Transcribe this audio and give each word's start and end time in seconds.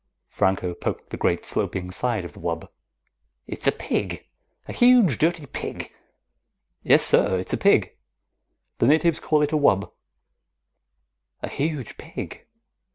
Franco 0.29 0.73
poked 0.73 1.11
the 1.11 1.15
great 1.15 1.45
sloping 1.45 1.91
side 1.91 2.25
of 2.25 2.33
the 2.33 2.39
wub. 2.39 2.67
"It's 3.45 3.67
a 3.67 3.71
pig! 3.71 4.25
A 4.67 4.73
huge 4.73 5.19
dirty 5.19 5.45
pig!" 5.45 5.93
"Yes 6.81 7.03
sir, 7.05 7.37
it's 7.37 7.53
a 7.53 7.57
pig. 7.57 7.95
The 8.79 8.87
natives 8.87 9.19
call 9.19 9.43
it 9.43 9.51
a 9.53 9.57
wub." 9.57 9.91
"A 11.43 11.49
huge 11.49 11.97
pig. 11.99 12.47